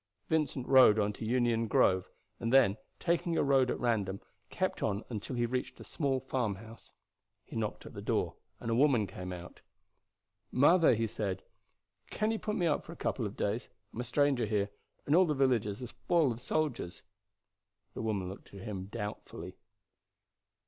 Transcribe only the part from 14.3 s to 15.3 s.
here, and all